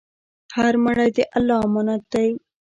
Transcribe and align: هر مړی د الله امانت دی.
هر 0.55 0.73
مړی 0.85 1.09
د 1.15 1.17
الله 1.37 1.57
امانت 1.67 2.03
دی. 2.13 2.29